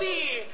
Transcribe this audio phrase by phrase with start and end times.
[0.00, 0.53] 了。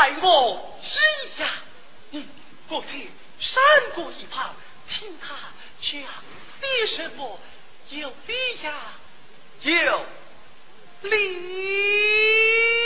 [0.00, 0.98] 在我之
[1.36, 1.46] 下，
[2.08, 2.26] 你
[2.70, 3.62] 过去闪
[3.94, 4.54] 过一旁，
[4.88, 5.34] 听他
[5.82, 7.38] 讲的什么
[7.90, 8.94] 有理呀，
[9.60, 10.06] 有
[11.02, 12.79] 理。